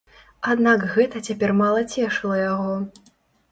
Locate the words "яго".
2.51-2.75